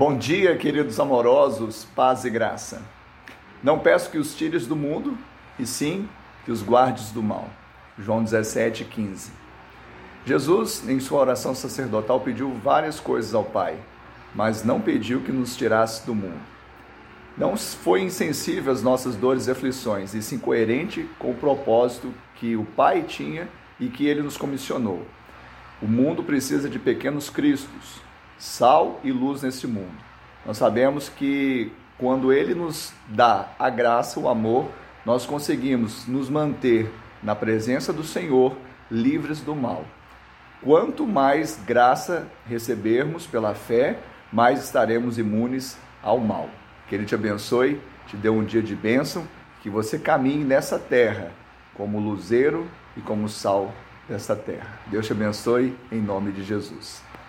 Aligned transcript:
Bom 0.00 0.16
dia, 0.16 0.56
queridos 0.56 0.98
amorosos, 0.98 1.86
paz 1.94 2.24
e 2.24 2.30
graça. 2.30 2.80
Não 3.62 3.78
peço 3.78 4.10
que 4.10 4.16
os 4.16 4.34
tires 4.34 4.66
do 4.66 4.74
mundo, 4.74 5.14
e 5.58 5.66
sim 5.66 6.08
que 6.42 6.50
os 6.50 6.62
guardes 6.62 7.10
do 7.10 7.22
mal. 7.22 7.50
João 7.98 8.24
17, 8.24 8.86
15. 8.86 9.30
Jesus, 10.24 10.88
em 10.88 10.98
sua 11.00 11.20
oração 11.20 11.54
sacerdotal, 11.54 12.18
pediu 12.18 12.50
várias 12.64 12.98
coisas 12.98 13.34
ao 13.34 13.44
Pai, 13.44 13.76
mas 14.34 14.64
não 14.64 14.80
pediu 14.80 15.20
que 15.20 15.32
nos 15.32 15.54
tirasse 15.54 16.06
do 16.06 16.14
mundo. 16.14 16.40
Não 17.36 17.54
foi 17.58 18.00
insensível 18.00 18.72
às 18.72 18.82
nossas 18.82 19.16
dores 19.16 19.48
e 19.48 19.50
aflições, 19.50 20.14
e 20.14 20.22
sim 20.22 20.38
coerente 20.38 21.06
com 21.18 21.32
o 21.32 21.36
propósito 21.36 22.10
que 22.36 22.56
o 22.56 22.64
Pai 22.64 23.02
tinha 23.02 23.50
e 23.78 23.88
que 23.88 24.06
ele 24.06 24.22
nos 24.22 24.38
comissionou. 24.38 25.06
O 25.82 25.86
mundo 25.86 26.22
precisa 26.22 26.70
de 26.70 26.78
pequenos 26.78 27.28
cristos, 27.28 28.00
sal 28.40 28.98
e 29.04 29.12
luz 29.12 29.42
nesse 29.42 29.66
mundo. 29.66 29.94
Nós 30.44 30.56
sabemos 30.56 31.10
que 31.10 31.70
quando 31.98 32.32
ele 32.32 32.54
nos 32.54 32.92
dá 33.06 33.50
a 33.58 33.68
graça, 33.68 34.18
o 34.18 34.28
amor, 34.28 34.66
nós 35.04 35.26
conseguimos 35.26 36.06
nos 36.08 36.30
manter 36.30 36.90
na 37.22 37.36
presença 37.36 37.92
do 37.92 38.02
Senhor, 38.02 38.56
livres 38.90 39.40
do 39.42 39.54
mal. 39.54 39.84
Quanto 40.62 41.06
mais 41.06 41.60
graça 41.66 42.26
recebermos 42.46 43.26
pela 43.26 43.54
fé, 43.54 43.98
mais 44.32 44.64
estaremos 44.64 45.18
imunes 45.18 45.76
ao 46.02 46.18
mal. 46.18 46.48
Que 46.88 46.94
Ele 46.94 47.04
te 47.04 47.14
abençoe, 47.14 47.78
te 48.06 48.16
dê 48.16 48.30
um 48.30 48.42
dia 48.42 48.62
de 48.62 48.74
bênção, 48.74 49.28
que 49.62 49.68
você 49.68 49.98
caminhe 49.98 50.44
nessa 50.44 50.78
terra 50.78 51.30
como 51.74 52.00
luzeiro 52.00 52.66
e 52.96 53.02
como 53.02 53.28
sal 53.28 53.70
dessa 54.08 54.34
terra. 54.34 54.78
Deus 54.86 55.06
te 55.06 55.12
abençoe 55.12 55.76
em 55.92 56.00
nome 56.00 56.32
de 56.32 56.42
Jesus. 56.42 57.09